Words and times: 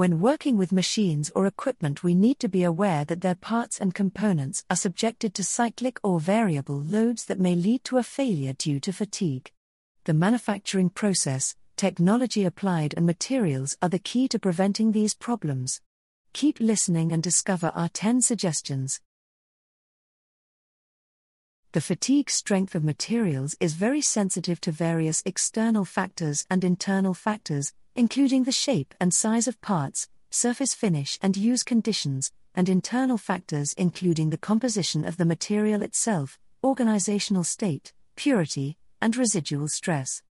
When 0.00 0.18
working 0.18 0.56
with 0.56 0.72
machines 0.72 1.30
or 1.34 1.44
equipment, 1.44 2.02
we 2.02 2.14
need 2.14 2.38
to 2.38 2.48
be 2.48 2.64
aware 2.64 3.04
that 3.04 3.20
their 3.20 3.34
parts 3.34 3.78
and 3.78 3.94
components 3.94 4.64
are 4.70 4.76
subjected 4.76 5.34
to 5.34 5.44
cyclic 5.44 6.00
or 6.02 6.18
variable 6.18 6.80
loads 6.80 7.26
that 7.26 7.38
may 7.38 7.54
lead 7.54 7.84
to 7.84 7.98
a 7.98 8.02
failure 8.02 8.54
due 8.54 8.80
to 8.80 8.94
fatigue. 8.94 9.52
The 10.04 10.14
manufacturing 10.14 10.88
process, 10.88 11.54
technology 11.76 12.46
applied, 12.46 12.94
and 12.96 13.04
materials 13.04 13.76
are 13.82 13.90
the 13.90 13.98
key 13.98 14.26
to 14.28 14.38
preventing 14.38 14.92
these 14.92 15.12
problems. 15.12 15.82
Keep 16.32 16.60
listening 16.60 17.12
and 17.12 17.22
discover 17.22 17.70
our 17.74 17.90
10 17.90 18.22
suggestions. 18.22 19.02
The 21.72 21.80
fatigue 21.80 22.30
strength 22.30 22.74
of 22.74 22.82
materials 22.82 23.54
is 23.60 23.74
very 23.74 24.00
sensitive 24.00 24.60
to 24.62 24.72
various 24.72 25.22
external 25.24 25.84
factors 25.84 26.44
and 26.50 26.64
internal 26.64 27.14
factors, 27.14 27.72
including 27.94 28.42
the 28.42 28.50
shape 28.50 28.92
and 29.00 29.14
size 29.14 29.46
of 29.46 29.60
parts, 29.60 30.08
surface 30.30 30.74
finish 30.74 31.16
and 31.22 31.36
use 31.36 31.62
conditions, 31.62 32.32
and 32.56 32.68
internal 32.68 33.16
factors 33.16 33.72
including 33.74 34.30
the 34.30 34.36
composition 34.36 35.04
of 35.04 35.16
the 35.16 35.24
material 35.24 35.80
itself, 35.82 36.40
organizational 36.64 37.44
state, 37.44 37.92
purity, 38.16 38.76
and 39.00 39.16
residual 39.16 39.68
stress. 39.68 40.24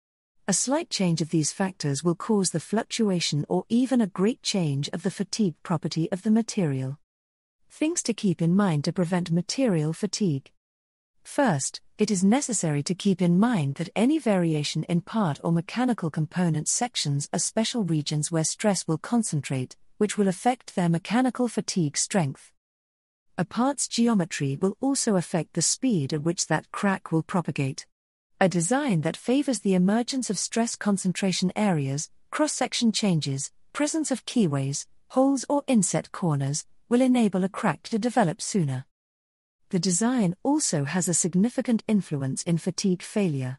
A 0.49 0.53
slight 0.53 0.91
change 0.91 1.21
of 1.23 1.31
these 1.31 1.53
factors 1.53 2.03
will 2.03 2.17
cause 2.17 2.51
the 2.51 2.59
fluctuation 2.59 3.47
or 3.49 3.65
even 3.69 4.01
a 4.01 4.09
great 4.09 4.43
change 4.43 4.89
of 4.89 5.05
the 5.05 5.11
fatigue 5.13 5.55
property 5.63 6.11
of 6.11 6.23
the 6.23 6.33
material. 6.33 6.99
Things 7.71 8.03
to 8.03 8.13
keep 8.13 8.43
in 8.43 8.57
mind 8.57 8.83
to 8.87 8.93
prevent 8.93 9.31
material 9.31 9.93
fatigue. 9.93 10.51
First, 11.29 11.83
it 11.99 12.11
is 12.11 12.25
necessary 12.25 12.83
to 12.83 12.95
keep 12.95 13.21
in 13.21 13.39
mind 13.39 13.75
that 13.75 13.91
any 13.95 14.19
variation 14.19 14.83
in 14.85 15.03
part 15.03 15.39
or 15.45 15.53
mechanical 15.53 16.11
component 16.11 16.69
sections 16.69 17.29
are 17.35 17.39
special 17.39 17.85
regions 17.85 18.33
where 18.33 18.43
stress 18.43 18.89
will 18.89 18.97
concentrate, 18.97 19.77
which 19.99 20.17
will 20.17 20.27
affect 20.27 20.75
their 20.75 20.89
mechanical 20.89 21.47
fatigue 21.47 21.99
strength. 21.99 22.51
A 23.37 23.45
part's 23.45 23.87
geometry 23.89 24.59
will 24.61 24.79
also 24.81 25.17
affect 25.17 25.53
the 25.53 25.63
speed 25.63 26.15
at 26.15 26.23
which 26.23 26.47
that 26.47 26.73
crack 26.73 27.13
will 27.13 27.23
propagate. 27.23 27.87
A 28.41 28.49
design 28.49 29.03
that 29.03 29.17
favors 29.17 29.61
the 29.61 29.75
emergence 29.75 30.31
of 30.31 30.39
stress 30.39 30.77
concentration 30.77 31.53
areas, 31.55 32.11
cross 32.31 32.55
section 32.55 32.91
changes, 32.91 33.53
presence 33.75 34.11
of 34.11 34.25
keyways, 34.25 34.87
holes, 35.09 35.45
or 35.49 35.63
inset 35.67 36.11
corners, 36.11 36.65
will 36.89 37.03
enable 37.03 37.45
a 37.45 37.51
crack 37.51 37.83
to 37.83 37.99
develop 37.99 38.41
sooner 38.41 38.87
the 39.71 39.79
design 39.79 40.35
also 40.43 40.85
has 40.85 41.09
a 41.09 41.15
significant 41.15 41.85
influence 41.87 42.43
in 42.45 42.57
fatigue 42.57 43.03
failure. 43.03 43.59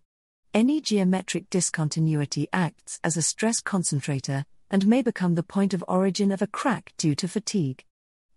Any 0.54 0.82
geometric 0.82 1.50
discontinuity 1.52 2.48
acts 2.52 3.00
as 3.04 3.16
a 3.16 3.22
stress 3.22 3.62
concentrator 3.62 4.46
and 4.72 4.88
may 4.88 5.04
become 5.04 5.36
the 5.36 5.44
point 5.44 5.74
of 5.74 5.84
origin 5.88 6.32
of 6.32 6.42
a 6.42 6.48
crack 6.48 6.94
due 6.98 7.14
to 7.16 7.28
fatigue. 7.28 7.86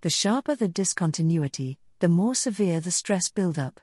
The 0.02 0.10
sharper 0.10 0.54
the 0.54 0.68
discontinuity, 0.68 1.78
the 2.00 2.08
more 2.08 2.34
severe 2.34 2.80
the 2.80 2.90
stress 2.90 3.30
buildup. 3.30 3.80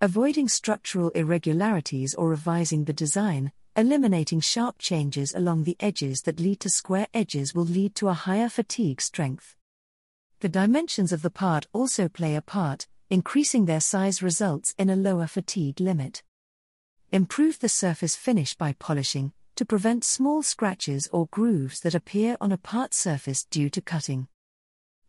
Avoiding 0.00 0.48
structural 0.48 1.10
irregularities 1.10 2.14
or 2.14 2.28
revising 2.30 2.84
the 2.84 2.92
design, 2.92 3.52
eliminating 3.76 4.40
sharp 4.40 4.78
changes 4.78 5.34
along 5.34 5.64
the 5.64 5.76
edges 5.80 6.22
that 6.22 6.40
lead 6.40 6.60
to 6.60 6.70
square 6.70 7.08
edges 7.12 7.54
will 7.54 7.64
lead 7.64 7.94
to 7.96 8.08
a 8.08 8.14
higher 8.14 8.48
fatigue 8.48 9.00
strength. 9.00 9.56
The 10.40 10.48
dimensions 10.48 11.12
of 11.12 11.22
the 11.22 11.30
part 11.30 11.66
also 11.72 12.08
play 12.08 12.34
a 12.34 12.42
part, 12.42 12.86
increasing 13.10 13.66
their 13.66 13.80
size 13.80 14.22
results 14.22 14.74
in 14.78 14.90
a 14.90 14.96
lower 14.96 15.26
fatigue 15.26 15.80
limit. 15.80 16.22
Improve 17.12 17.60
the 17.60 17.68
surface 17.68 18.16
finish 18.16 18.54
by 18.54 18.72
polishing, 18.74 19.32
to 19.56 19.64
prevent 19.64 20.04
small 20.04 20.42
scratches 20.42 21.08
or 21.12 21.28
grooves 21.30 21.80
that 21.80 21.94
appear 21.94 22.36
on 22.40 22.50
a 22.50 22.58
part 22.58 22.92
surface 22.92 23.44
due 23.44 23.70
to 23.70 23.80
cutting. 23.80 24.26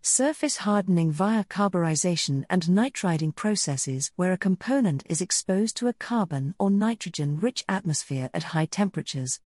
Surface 0.01 0.57
hardening 0.57 1.11
via 1.11 1.43
carburization 1.45 2.43
and 2.47 2.61
nitriding 2.63 3.35
processes 3.35 4.11
where 4.15 4.33
a 4.33 4.37
component 4.37 5.03
is 5.09 5.19
exposed 5.19 5.75
to 5.77 5.87
a 5.87 5.93
carbon 5.93 6.53
or 6.59 6.69
nitrogen 6.69 7.39
rich 7.39 7.65
atmosphere 7.67 8.29
at 8.31 8.43
high 8.53 8.67
temperatures. 8.67 9.39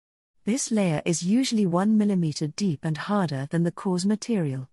This 0.45 0.71
layer 0.71 1.03
is 1.05 1.21
usually 1.21 1.67
1 1.67 1.99
mm 1.99 2.55
deep 2.55 2.79
and 2.81 2.97
harder 2.97 3.47
than 3.51 3.63
the 3.63 3.71
cause 3.71 4.05
material. 4.05 4.67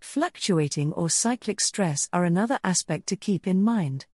Fluctuating 0.00 0.92
or 0.92 1.10
cyclic 1.10 1.60
stress 1.60 2.08
are 2.12 2.24
another 2.24 2.58
aspect 2.62 3.06
to 3.08 3.16
keep 3.16 3.46
in 3.46 3.62
mind. 3.62 4.06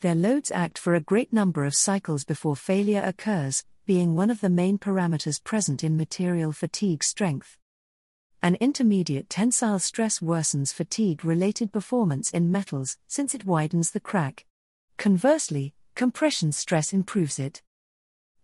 Their 0.00 0.14
loads 0.14 0.50
act 0.50 0.78
for 0.78 0.94
a 0.94 1.00
great 1.00 1.32
number 1.32 1.64
of 1.64 1.74
cycles 1.74 2.24
before 2.24 2.56
failure 2.56 3.02
occurs, 3.04 3.64
being 3.86 4.14
one 4.14 4.30
of 4.30 4.40
the 4.40 4.50
main 4.50 4.78
parameters 4.78 5.42
present 5.42 5.84
in 5.84 5.96
material 5.96 6.52
fatigue 6.52 7.04
strength. 7.04 7.58
An 8.42 8.56
intermediate 8.56 9.30
tensile 9.30 9.78
stress 9.78 10.18
worsens 10.18 10.72
fatigue 10.72 11.24
related 11.24 11.72
performance 11.72 12.30
in 12.30 12.52
metals 12.52 12.98
since 13.06 13.34
it 13.34 13.46
widens 13.46 13.92
the 13.92 14.00
crack. 14.00 14.44
Conversely, 14.98 15.74
compression 15.94 16.52
stress 16.52 16.92
improves 16.92 17.38
it. 17.38 17.62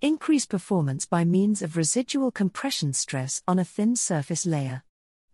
Increase 0.00 0.46
performance 0.46 1.04
by 1.04 1.24
means 1.24 1.60
of 1.60 1.76
residual 1.76 2.30
compression 2.30 2.94
stress 2.94 3.42
on 3.46 3.58
a 3.58 3.64
thin 3.64 3.94
surface 3.94 4.46
layer. 4.46 4.82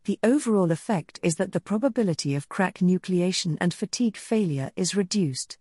The 0.06 0.20
overall 0.22 0.70
effect 0.70 1.18
is 1.24 1.34
that 1.34 1.50
the 1.50 1.58
probability 1.58 2.36
of 2.36 2.48
crack 2.48 2.78
nucleation 2.78 3.58
and 3.60 3.74
fatigue 3.74 4.16
failure 4.16 4.70
is 4.76 4.94
reduced. 4.94 5.58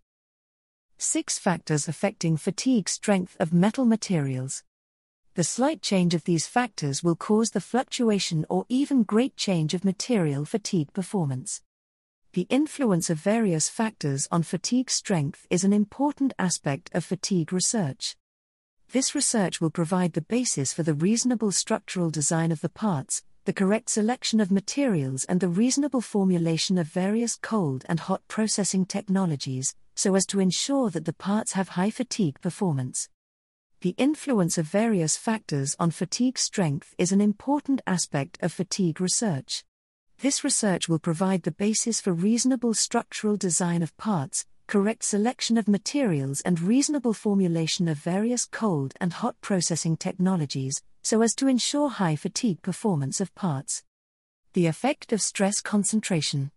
6 1.00 1.40
factors 1.40 1.88
affecting 1.88 2.38
fatigue 2.38 2.88
strength 2.88 3.36
of 3.40 3.52
metal 3.52 3.86
materials. 3.86 4.64
The 5.34 5.44
slight 5.44 5.82
change 5.82 6.14
of 6.14 6.26
these 6.26 6.46
factors 6.46 7.04
will 7.04 7.16
cause 7.16 7.50
the 7.50 7.60
fluctuation 7.60 8.46
or 8.48 8.68
even 8.70 9.02
great 9.02 9.36
change 9.36 9.74
of 9.74 9.84
material 9.84 10.46
fatigue 10.46 10.94
performance. 10.94 11.64
The 12.34 12.46
influence 12.52 13.10
of 13.10 13.18
various 13.18 13.68
factors 13.68 14.28
on 14.32 14.44
fatigue 14.44 14.92
strength 14.92 15.48
is 15.50 15.64
an 15.64 15.74
important 15.74 16.34
aspect 16.38 16.92
of 16.94 17.04
fatigue 17.04 17.52
research. 17.52 18.16
This 18.92 19.16
research 19.16 19.60
will 19.60 19.72
provide 19.72 20.14
the 20.14 20.22
basis 20.22 20.72
for 20.72 20.84
the 20.84 20.94
reasonable 20.94 21.52
structural 21.52 22.12
design 22.12 22.52
of 22.52 22.62
the 22.62 22.70
parts, 22.70 23.24
the 23.46 23.54
correct 23.54 23.92
selection 23.92 24.40
of 24.40 24.52
materials, 24.52 25.24
and 25.26 25.40
the 25.40 25.48
reasonable 25.48 26.02
formulation 26.02 26.80
of 26.80 26.88
various 26.88 27.36
cold 27.36 27.86
and 27.88 28.00
hot 28.00 28.22
processing 28.28 28.86
technologies, 28.86 29.76
so 29.96 30.16
as 30.16 30.26
to 30.26 30.40
ensure 30.40 30.90
that 30.90 31.06
the 31.06 31.14
parts 31.14 31.54
have 31.54 31.70
high 31.70 31.92
fatigue 31.92 32.42
performance. 32.42 33.08
The 33.82 33.94
influence 34.00 34.58
of 34.58 34.66
various 34.66 35.16
factors 35.16 35.76
on 35.80 35.92
fatigue 35.92 36.40
strength 36.40 36.96
is 36.98 37.12
an 37.12 37.22
important 37.22 37.82
aspect 37.86 38.40
of 38.42 38.52
fatigue 38.52 39.00
research. 39.00 39.64
This 40.22 40.44
research 40.44 40.90
will 40.90 40.98
provide 40.98 41.44
the 41.44 41.52
basis 41.52 42.02
for 42.02 42.14
reasonable 42.14 42.74
structural 42.74 43.38
design 43.38 43.84
of 43.84 43.96
parts, 43.96 44.48
correct 44.68 45.04
selection 45.04 45.58
of 45.58 45.68
materials, 45.68 46.42
and 46.42 46.60
reasonable 46.60 47.14
formulation 47.14 47.88
of 47.88 47.98
various 47.98 48.46
cold 48.46 48.94
and 49.00 49.14
hot 49.14 49.36
processing 49.42 49.96
technologies, 49.98 50.82
so 51.02 51.22
as 51.22 51.36
to 51.36 51.48
ensure 51.48 51.90
high 51.90 52.16
fatigue 52.16 52.62
performance 52.62 53.22
of 53.22 53.34
parts. 53.36 53.84
The 54.54 54.66
effect 54.66 55.14
of 55.14 55.22
stress 55.22 55.62
concentration. 55.62 56.52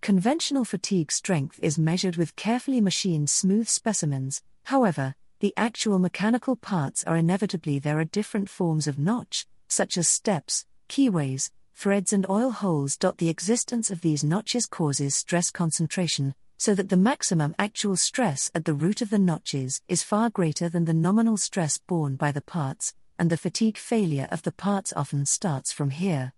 Conventional 0.00 0.64
fatigue 0.64 1.12
strength 1.12 1.58
is 1.62 1.78
measured 1.78 2.16
with 2.16 2.36
carefully 2.36 2.80
machined 2.80 3.30
smooth 3.30 3.68
specimens, 3.68 4.42
however, 4.64 5.14
the 5.40 5.54
actual 5.56 5.98
mechanical 5.98 6.56
parts 6.56 7.04
are 7.04 7.16
inevitably 7.16 7.78
there 7.78 7.98
are 7.98 8.04
different 8.04 8.48
forms 8.48 8.86
of 8.86 8.98
notch, 8.98 9.46
such 9.68 9.96
as 9.98 10.08
steps, 10.08 10.66
keyways, 10.88 11.50
threads, 11.74 12.12
and 12.12 12.28
oil 12.28 12.50
holes. 12.50 12.96
The 12.96 13.28
existence 13.28 13.90
of 13.90 14.00
these 14.00 14.24
notches 14.24 14.66
causes 14.66 15.14
stress 15.14 15.50
concentration, 15.50 16.34
so 16.56 16.74
that 16.74 16.88
the 16.88 16.96
maximum 16.96 17.54
actual 17.58 17.96
stress 17.96 18.50
at 18.54 18.64
the 18.64 18.74
root 18.74 19.02
of 19.02 19.10
the 19.10 19.18
notches 19.18 19.82
is 19.88 20.02
far 20.02 20.30
greater 20.30 20.68
than 20.68 20.84
the 20.84 20.94
nominal 20.94 21.36
stress 21.36 21.78
borne 21.78 22.16
by 22.16 22.32
the 22.32 22.40
parts, 22.40 22.94
and 23.18 23.30
the 23.30 23.36
fatigue 23.36 23.76
failure 23.76 24.28
of 24.30 24.42
the 24.42 24.52
parts 24.52 24.92
often 24.96 25.26
starts 25.26 25.72
from 25.72 25.90
here. 25.90 26.32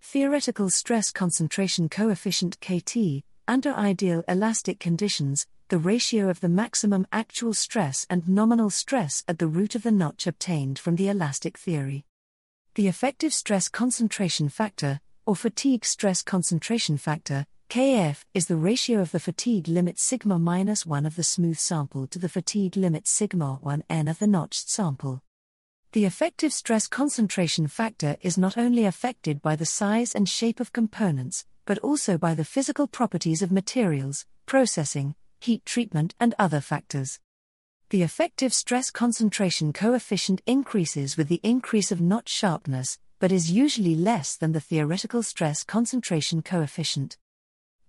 Theoretical 0.00 0.70
stress 0.70 1.10
concentration 1.10 1.88
coefficient 1.88 2.58
KT, 2.60 3.22
under 3.46 3.72
ideal 3.72 4.24
elastic 4.28 4.78
conditions, 4.78 5.46
the 5.68 5.78
ratio 5.78 6.28
of 6.28 6.40
the 6.40 6.48
maximum 6.48 7.06
actual 7.12 7.54
stress 7.54 8.06
and 8.10 8.28
nominal 8.28 8.70
stress 8.70 9.22
at 9.28 9.38
the 9.38 9.46
root 9.46 9.74
of 9.74 9.82
the 9.82 9.92
notch 9.92 10.26
obtained 10.26 10.78
from 10.78 10.96
the 10.96 11.08
elastic 11.08 11.56
theory. 11.56 12.04
The 12.74 12.88
effective 12.88 13.32
stress 13.32 13.68
concentration 13.68 14.48
factor, 14.48 15.00
or 15.26 15.36
fatigue 15.36 15.84
stress 15.84 16.22
concentration 16.22 16.96
factor, 16.96 17.46
KF, 17.70 18.24
is 18.34 18.48
the 18.48 18.56
ratio 18.56 18.98
of 19.00 19.12
the 19.12 19.20
fatigue 19.20 19.68
limit 19.68 19.96
sigma 19.96 20.40
minus 20.40 20.84
1 20.84 21.06
of 21.06 21.14
the 21.14 21.22
smooth 21.22 21.56
sample 21.56 22.08
to 22.08 22.18
the 22.18 22.28
fatigue 22.28 22.76
limit 22.76 23.06
sigma 23.06 23.60
1 23.62 23.84
n 23.88 24.08
of 24.08 24.18
the 24.18 24.26
notched 24.26 24.68
sample. 24.68 25.22
The 25.92 26.04
effective 26.04 26.52
stress 26.52 26.88
concentration 26.88 27.68
factor 27.68 28.16
is 28.22 28.36
not 28.36 28.58
only 28.58 28.86
affected 28.86 29.40
by 29.40 29.54
the 29.54 29.66
size 29.66 30.16
and 30.16 30.28
shape 30.28 30.58
of 30.58 30.72
components, 30.72 31.46
but 31.64 31.78
also 31.78 32.18
by 32.18 32.34
the 32.34 32.44
physical 32.44 32.88
properties 32.88 33.40
of 33.40 33.52
materials, 33.52 34.26
processing, 34.46 35.14
heat 35.38 35.64
treatment, 35.64 36.16
and 36.18 36.34
other 36.40 36.60
factors. 36.60 37.20
The 37.90 38.02
effective 38.02 38.52
stress 38.52 38.90
concentration 38.90 39.72
coefficient 39.72 40.42
increases 40.44 41.16
with 41.16 41.28
the 41.28 41.40
increase 41.44 41.92
of 41.92 42.00
notch 42.00 42.30
sharpness, 42.30 42.98
but 43.20 43.30
is 43.30 43.52
usually 43.52 43.94
less 43.94 44.34
than 44.34 44.50
the 44.50 44.60
theoretical 44.60 45.22
stress 45.22 45.62
concentration 45.62 46.42
coefficient. 46.42 47.16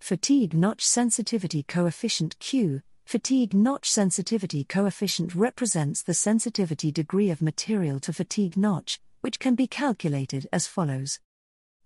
Fatigue 0.01 0.56
notch 0.56 0.83
sensitivity 0.83 1.62
coefficient 1.62 2.38
Q. 2.39 2.81
Fatigue 3.06 3.53
notch 3.53 3.88
sensitivity 3.88 4.63
coefficient 4.63 5.36
represents 5.36 6.01
the 6.01 6.15
sensitivity 6.15 6.92
degree 6.92 7.30
of 7.30 7.39
material 7.39 8.00
to 8.00 8.12
fatigue 8.12 8.57
notch, 8.57 9.00
which 9.21 9.38
can 9.38 9.53
be 9.53 9.68
calculated 9.68 10.48
as 10.51 10.65
follows 10.65 11.19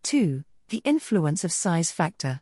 2. 0.03 0.45
The 0.69 0.81
influence 0.85 1.43
of 1.43 1.51
size 1.51 1.91
factor. 1.91 2.39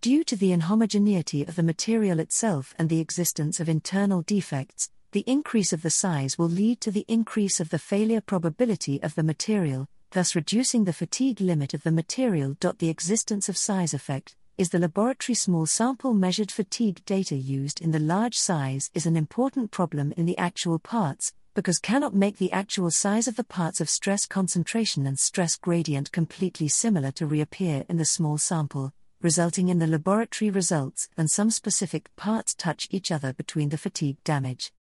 Due 0.00 0.24
to 0.24 0.36
the 0.36 0.52
inhomogeneity 0.52 1.46
of 1.46 1.56
the 1.56 1.62
material 1.62 2.18
itself 2.18 2.74
and 2.78 2.88
the 2.88 3.00
existence 3.00 3.60
of 3.60 3.68
internal 3.68 4.22
defects, 4.22 4.90
the 5.12 5.24
increase 5.26 5.74
of 5.74 5.82
the 5.82 5.90
size 5.90 6.38
will 6.38 6.48
lead 6.48 6.80
to 6.80 6.90
the 6.90 7.04
increase 7.08 7.60
of 7.60 7.68
the 7.68 7.78
failure 7.78 8.22
probability 8.22 9.02
of 9.02 9.14
the 9.16 9.22
material, 9.22 9.86
thus 10.12 10.34
reducing 10.34 10.84
the 10.84 10.94
fatigue 10.94 11.42
limit 11.42 11.74
of 11.74 11.82
the 11.82 11.92
material. 11.92 12.56
The 12.58 12.88
existence 12.88 13.50
of 13.50 13.58
size 13.58 13.92
effect 13.92 14.34
is 14.56 14.70
the 14.70 14.78
laboratory 14.78 15.34
small 15.34 15.66
sample 15.66 16.14
measured 16.14 16.50
fatigue 16.50 17.04
data 17.04 17.34
used 17.34 17.80
in 17.80 17.90
the 17.90 17.98
large 17.98 18.36
size 18.36 18.88
is 18.94 19.04
an 19.04 19.16
important 19.16 19.72
problem 19.72 20.12
in 20.16 20.26
the 20.26 20.38
actual 20.38 20.78
parts, 20.78 21.32
because 21.54 21.78
cannot 21.78 22.14
make 22.14 22.36
the 22.36 22.52
actual 22.52 22.90
size 22.90 23.26
of 23.26 23.34
the 23.34 23.42
parts 23.42 23.80
of 23.80 23.88
stress 23.90 24.26
concentration 24.26 25.06
and 25.06 25.18
stress 25.18 25.56
gradient 25.56 26.12
completely 26.12 26.68
similar 26.68 27.10
to 27.10 27.26
reappear 27.26 27.84
in 27.88 27.96
the 27.96 28.04
small 28.04 28.38
sample, 28.38 28.92
resulting 29.22 29.70
in 29.70 29.80
the 29.80 29.88
laboratory 29.88 30.50
results 30.50 31.08
and 31.16 31.28
some 31.28 31.50
specific 31.50 32.14
parts 32.14 32.54
touch 32.54 32.86
each 32.92 33.10
other 33.10 33.32
between 33.32 33.70
the 33.70 33.78
fatigue 33.78 34.18
damage. 34.22 34.72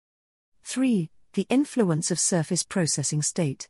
3. 0.63 1.09
The 1.33 1.47
influence 1.49 2.11
of 2.11 2.19
surface 2.19 2.61
processing 2.61 3.23
state. 3.23 3.69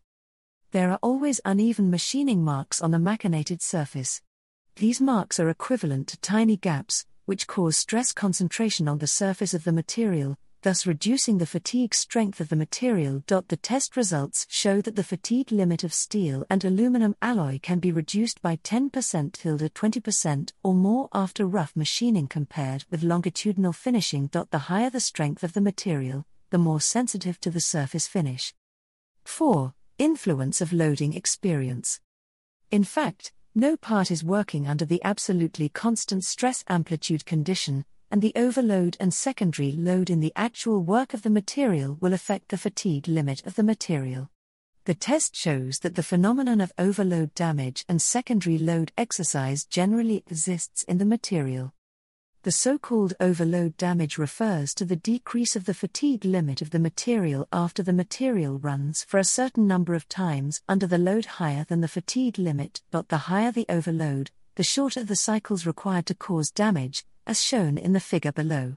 There 0.71 0.91
are 0.91 0.99
always 1.01 1.39
uneven 1.45 1.89
machining 1.89 2.44
marks 2.44 2.81
on 2.81 2.91
the 2.91 2.97
machinated 2.97 3.61
surface. 3.61 4.21
These 4.77 4.99
marks 4.99 5.39
are 5.39 5.49
equivalent 5.49 6.07
to 6.07 6.19
tiny 6.19 6.57
gaps, 6.57 7.05
which 7.25 7.45
cause 7.45 7.77
stress 7.77 8.11
concentration 8.11 8.87
on 8.87 8.97
the 8.97 9.05
surface 9.05 9.53
of 9.53 9.65
the 9.65 9.71
material, 9.71 10.35
thus 10.63 10.87
reducing 10.87 11.37
the 11.37 11.45
fatigue 11.45 11.93
strength 11.93 12.41
of 12.41 12.49
the 12.49 12.55
material. 12.55 13.23
The 13.27 13.59
test 13.61 13.95
results 13.95 14.47
show 14.49 14.81
that 14.81 14.95
the 14.95 15.03
fatigue 15.03 15.51
limit 15.51 15.83
of 15.83 15.93
steel 15.93 16.43
and 16.49 16.65
aluminum 16.65 17.15
alloy 17.21 17.59
can 17.61 17.77
be 17.77 17.91
reduced 17.91 18.41
by 18.41 18.55
10% 18.55 19.33
till 19.33 19.59
20% 19.59 20.51
or 20.63 20.73
more 20.73 21.07
after 21.13 21.45
rough 21.45 21.75
machining 21.75 22.27
compared 22.27 22.85
with 22.89 23.03
longitudinal 23.03 23.73
finishing. 23.73 24.31
The 24.33 24.57
higher 24.57 24.89
the 24.89 24.99
strength 24.99 25.43
of 25.43 25.53
the 25.53 25.61
material, 25.61 26.25
the 26.49 26.57
more 26.57 26.81
sensitive 26.81 27.39
to 27.41 27.51
the 27.51 27.61
surface 27.61 28.07
finish. 28.07 28.55
4. 29.23 29.75
Influence 29.99 30.61
of 30.61 30.73
loading 30.73 31.13
experience. 31.13 31.99
In 32.71 32.83
fact, 32.83 33.33
no 33.55 33.77
part 33.77 34.09
is 34.09 34.23
working 34.23 34.67
under 34.67 34.85
the 34.85 35.01
absolutely 35.03 35.69
constant 35.69 36.23
stress 36.23 36.63
amplitude 36.67 37.25
condition, 37.25 37.85
and 38.09 38.21
the 38.21 38.33
overload 38.35 38.97
and 39.00 39.13
secondary 39.13 39.71
load 39.71 40.09
in 40.09 40.19
the 40.19 40.33
actual 40.35 40.81
work 40.81 41.13
of 41.13 41.21
the 41.21 41.29
material 41.29 41.97
will 42.00 42.13
affect 42.13 42.50
the 42.50 42.57
fatigue 42.57 43.07
limit 43.07 43.45
of 43.45 43.55
the 43.55 43.63
material. 43.63 44.29
The 44.85 44.94
test 44.94 45.35
shows 45.35 45.79
that 45.79 45.95
the 45.95 46.03
phenomenon 46.03 46.61
of 46.61 46.73
overload 46.77 47.33
damage 47.35 47.85
and 47.88 48.01
secondary 48.01 48.57
load 48.57 48.91
exercise 48.97 49.65
generally 49.65 50.17
exists 50.17 50.83
in 50.83 50.97
the 50.97 51.06
material. 51.06 51.73
The 52.44 52.51
so 52.51 52.78
called 52.78 53.13
overload 53.22 53.78
damage 53.78 54.18
refers 54.18 54.74
to 54.74 54.84
the 54.84 54.98
decrease 54.98 55.56
of 55.56 55.63
the 55.63 55.74
fatigue 55.74 56.25
limit 56.25 56.62
of 56.62 56.72
the 56.72 56.80
material 56.80 57.48
after 57.54 57.81
the 57.81 57.94
material 57.94 58.60
runs 58.60 59.06
for 59.06 59.18
a 59.18 59.24
certain 59.24 59.66
number 59.66 59.94
of 59.94 60.10
times 60.10 60.62
under 60.68 60.86
the 60.86 60.98
load 60.98 61.24
higher 61.24 61.63
than 61.63 61.80
the 61.80 61.88
fatigue 61.88 62.38
limit. 62.38 62.81
But 62.92 63.07
the 63.07 63.30
higher 63.30 63.54
the 63.54 63.66
overload, 63.69 64.31
the 64.56 64.63
shorter 64.63 65.06
the 65.06 65.16
cycles 65.16 65.66
required 65.66 66.06
to 66.07 66.16
cause 66.16 66.51
damage, 66.51 67.06
as 67.25 67.42
shown 67.42 67.78
in 67.78 67.94
the 67.94 68.01
figure 68.01 68.34
below. 68.34 68.75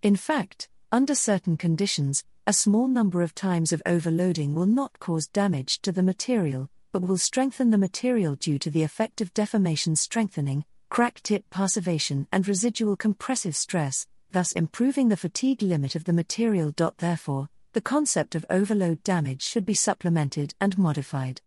In 0.00 0.16
fact, 0.16 0.70
under 0.90 1.14
certain 1.14 1.58
conditions, 1.58 2.24
a 2.46 2.54
small 2.54 2.88
number 2.88 3.20
of 3.20 3.34
times 3.34 3.74
of 3.74 3.82
overloading 3.84 4.54
will 4.54 4.64
not 4.64 4.98
cause 5.00 5.26
damage 5.26 5.82
to 5.82 5.92
the 5.92 6.02
material, 6.02 6.70
but 6.92 7.02
will 7.02 7.18
strengthen 7.18 7.72
the 7.72 7.76
material 7.76 8.36
due 8.36 8.58
to 8.58 8.70
the 8.70 8.82
effect 8.82 9.20
of 9.20 9.34
deformation 9.34 9.96
strengthening, 9.96 10.64
crack 10.88 11.20
tip 11.22 11.48
passivation, 11.50 12.26
and 12.32 12.46
residual 12.46 12.96
compressive 12.96 13.56
stress, 13.56 14.06
thus 14.32 14.52
improving 14.52 15.08
the 15.08 15.16
fatigue 15.16 15.62
limit 15.62 15.94
of 15.94 16.04
the 16.04 16.12
material. 16.12 16.72
Therefore, 16.98 17.48
the 17.72 17.80
concept 17.80 18.34
of 18.34 18.46
overload 18.48 19.02
damage 19.04 19.42
should 19.42 19.66
be 19.66 19.74
supplemented 19.74 20.54
and 20.60 20.78
modified. 20.78 21.42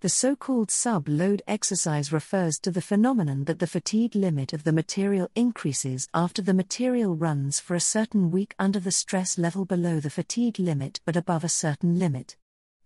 The 0.00 0.10
so 0.10 0.36
called 0.36 0.70
sub 0.70 1.08
load 1.08 1.40
exercise 1.46 2.12
refers 2.12 2.58
to 2.58 2.70
the 2.70 2.82
phenomenon 2.82 3.44
that 3.44 3.58
the 3.58 3.66
fatigue 3.66 4.14
limit 4.14 4.52
of 4.52 4.64
the 4.64 4.72
material 4.72 5.30
increases 5.34 6.08
after 6.12 6.42
the 6.42 6.52
material 6.52 7.16
runs 7.16 7.58
for 7.58 7.74
a 7.74 7.80
certain 7.80 8.30
week 8.30 8.54
under 8.58 8.78
the 8.78 8.92
stress 8.92 9.38
level 9.38 9.64
below 9.64 10.00
the 10.00 10.10
fatigue 10.10 10.58
limit 10.58 11.00
but 11.06 11.16
above 11.16 11.42
a 11.42 11.48
certain 11.48 11.98
limit. 11.98 12.36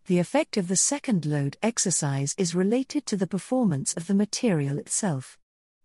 The 0.07 0.21
effect 0.21 0.57
of 0.57 0.69
the 0.69 0.77
second 0.77 1.27
load 1.27 1.57
exercise 1.61 2.37
is 2.39 2.55
related 2.55 3.05
to 3.07 3.17
the 3.17 3.27
performance 3.27 3.95
of 3.95 4.07
the 4.07 4.15
material 4.15 4.79
itself. 4.79 5.37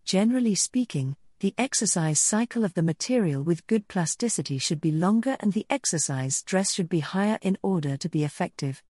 Generally 0.05 0.55
speaking, 0.55 1.15
the 1.39 1.53
exercise 1.57 2.19
cycle 2.19 2.65
of 2.65 2.73
the 2.73 2.81
material 2.81 3.41
with 3.41 3.67
good 3.67 3.87
plasticity 3.87 4.57
should 4.57 4.81
be 4.81 4.91
longer 4.91 5.37
and 5.39 5.53
the 5.53 5.65
exercise 5.69 6.37
stress 6.37 6.73
should 6.73 6.89
be 6.89 6.99
higher 6.99 7.39
in 7.41 7.57
order 7.61 7.95
to 7.97 8.09
be 8.09 8.23
effective. 8.23 8.83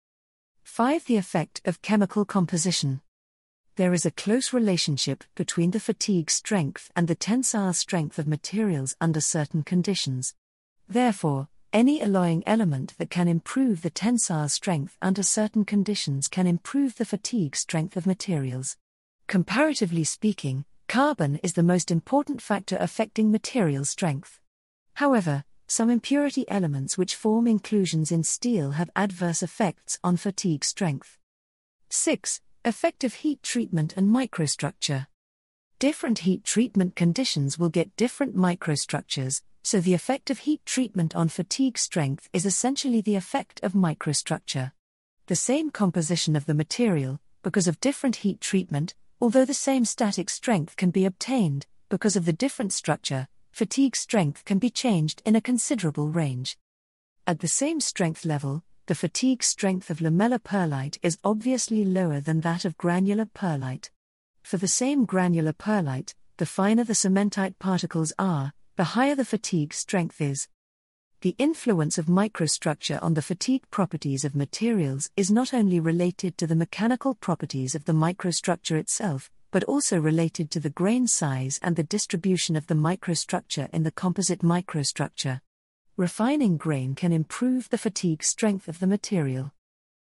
5. 0.63 1.05
The 1.05 1.17
effect 1.17 1.61
of 1.65 1.81
chemical 1.81 2.25
composition. 2.25 3.01
There 3.75 3.93
is 3.93 4.05
a 4.05 4.11
close 4.11 4.53
relationship 4.53 5.23
between 5.35 5.71
the 5.71 5.79
fatigue 5.79 6.29
strength 6.29 6.91
and 6.95 7.07
the 7.07 7.15
tensile 7.15 7.73
strength 7.73 8.17
of 8.17 8.27
materials 8.27 8.95
under 8.99 9.21
certain 9.21 9.63
conditions. 9.63 10.35
Therefore, 10.87 11.47
any 11.71 12.01
alloying 12.01 12.43
element 12.45 12.95
that 12.97 13.09
can 13.09 13.27
improve 13.27 13.81
the 13.81 13.89
tensile 13.89 14.49
strength 14.49 14.97
under 15.01 15.23
certain 15.23 15.65
conditions 15.65 16.27
can 16.27 16.45
improve 16.45 16.97
the 16.97 17.05
fatigue 17.05 17.55
strength 17.55 17.97
of 17.97 18.05
materials. 18.05 18.77
Comparatively 19.27 20.03
speaking, 20.03 20.65
carbon 20.87 21.37
is 21.43 21.53
the 21.53 21.63
most 21.63 21.91
important 21.91 22.41
factor 22.41 22.77
affecting 22.79 23.31
material 23.31 23.85
strength. 23.85 24.39
However, 24.95 25.43
some 25.67 25.89
impurity 25.89 26.45
elements 26.49 26.97
which 26.97 27.15
form 27.15 27.47
inclusions 27.47 28.11
in 28.11 28.23
steel 28.23 28.71
have 28.71 28.89
adverse 28.95 29.41
effects 29.41 29.97
on 30.03 30.17
fatigue 30.17 30.63
strength. 30.63 31.17
6. 31.89 32.41
Effective 32.65 33.15
heat 33.15 33.41
treatment 33.41 33.95
and 33.97 34.13
microstructure. 34.13 35.07
Different 35.79 36.19
heat 36.19 36.43
treatment 36.43 36.95
conditions 36.95 37.57
will 37.57 37.69
get 37.69 37.95
different 37.95 38.35
microstructures, 38.35 39.41
so 39.63 39.79
the 39.79 39.93
effect 39.93 40.29
of 40.29 40.39
heat 40.39 40.65
treatment 40.65 41.15
on 41.15 41.29
fatigue 41.29 41.77
strength 41.77 42.29
is 42.33 42.45
essentially 42.45 43.01
the 43.01 43.15
effect 43.15 43.59
of 43.63 43.73
microstructure. 43.73 44.71
The 45.27 45.35
same 45.35 45.71
composition 45.71 46.35
of 46.35 46.45
the 46.45 46.53
material, 46.53 47.19
because 47.41 47.67
of 47.67 47.79
different 47.79 48.17
heat 48.17 48.41
treatment, 48.41 48.93
although 49.23 49.45
the 49.45 49.53
same 49.53 49.85
static 49.85 50.29
strength 50.29 50.75
can 50.75 50.91
be 50.91 51.05
obtained, 51.05 51.65
because 51.87 52.17
of 52.17 52.25
the 52.25 52.33
different 52.33 52.73
structure, 52.73 53.25
fatigue 53.53 53.95
strength 53.95 54.43
can 54.43 54.59
be 54.59 54.69
changed 54.69 55.21
in 55.23 55.33
a 55.33 55.39
considerable 55.39 56.09
range. 56.09 56.57
At 57.25 57.39
the 57.39 57.47
same 57.47 57.79
strength 57.79 58.25
level, 58.25 58.65
the 58.87 58.95
fatigue 58.95 59.41
strength 59.41 59.89
of 59.89 59.99
lamellar 59.99 60.39
pearlite 60.39 60.97
is 61.01 61.17
obviously 61.23 61.85
lower 61.85 62.19
than 62.19 62.41
that 62.41 62.65
of 62.65 62.77
granular 62.77 63.25
pearlite. 63.25 63.89
For 64.41 64.57
the 64.57 64.67
same 64.67 65.05
granular 65.05 65.53
pearlite, 65.53 66.15
the 66.35 66.45
finer 66.45 66.83
the 66.83 66.91
cementite 66.91 67.57
particles 67.59 68.11
are, 68.19 68.51
the 68.75 68.83
higher 68.83 69.15
the 69.15 69.23
fatigue 69.23 69.73
strength 69.73 70.19
is. 70.19 70.49
The 71.23 71.35
influence 71.37 71.97
of 71.97 72.07
microstructure 72.07 73.01
on 73.01 73.13
the 73.13 73.21
fatigue 73.21 73.63
properties 73.71 74.25
of 74.25 74.35
materials 74.35 75.09
is 75.15 75.31
not 75.31 75.53
only 75.53 75.79
related 75.79 76.37
to 76.37 76.45
the 76.45 76.53
mechanical 76.53 77.15
properties 77.15 77.75
of 77.75 77.85
the 77.85 77.93
microstructure 77.93 78.77
itself, 78.77 79.31
but 79.49 79.63
also 79.63 79.97
related 79.97 80.51
to 80.51 80.59
the 80.59 80.69
grain 80.69 81.07
size 81.07 81.61
and 81.63 81.77
the 81.77 81.83
distribution 81.83 82.57
of 82.57 82.67
the 82.67 82.75
microstructure 82.75 83.69
in 83.69 83.83
the 83.83 83.91
composite 83.91 84.41
microstructure. 84.41 85.39
Refining 85.95 86.57
grain 86.57 86.93
can 86.93 87.13
improve 87.13 87.69
the 87.69 87.77
fatigue 87.77 88.21
strength 88.21 88.67
of 88.67 88.79
the 88.79 88.87
material. 88.87 89.53